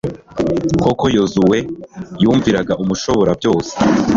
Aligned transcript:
koko 0.83 1.05
yozuwe 1.15 1.57
yumviraga 2.21 2.73
umushoborabyose 2.83 3.73